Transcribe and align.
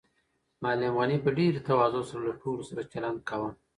معلم 0.63 0.93
غني 0.99 1.17
په 1.25 1.29
ډېرې 1.37 1.65
تواضع 1.67 2.01
سره 2.09 2.21
له 2.29 2.33
ټولو 2.41 2.61
سره 2.69 2.89
چلند 2.91 3.19
کاوه. 3.29 3.49